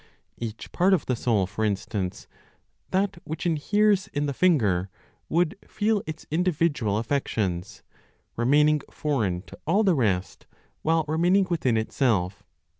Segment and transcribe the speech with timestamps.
[0.39, 2.25] Each part of the soul, for instance,
[2.89, 4.89] that which inheres in the finger,
[5.29, 7.83] would feel its individual affections,
[8.35, 10.47] remaining foreign to all the rest,
[10.81, 12.41] while remaining within itself.